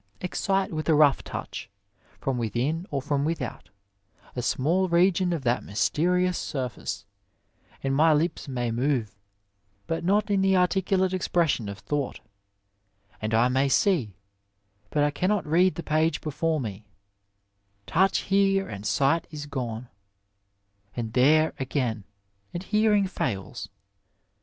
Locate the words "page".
15.83-16.19